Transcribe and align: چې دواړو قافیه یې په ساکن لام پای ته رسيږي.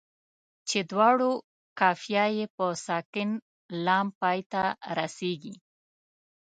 چې 0.69 0.79
دواړو 0.91 1.31
قافیه 1.79 2.25
یې 2.37 2.45
په 2.55 2.65
ساکن 2.85 3.29
لام 3.85 4.07
پای 4.19 4.39
ته 4.51 4.63
رسيږي. 4.97 5.55